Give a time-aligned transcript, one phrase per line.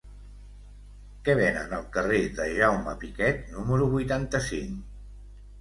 [1.27, 4.85] Què venen al carrer de Jaume Piquet número vuitanta-cinc?